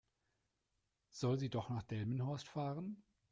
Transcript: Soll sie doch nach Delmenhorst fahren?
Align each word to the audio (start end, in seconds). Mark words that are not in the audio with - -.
Soll 1.11 1.37
sie 1.37 1.51
doch 1.51 1.69
nach 1.69 1.83
Delmenhorst 1.83 2.47
fahren? 2.47 3.03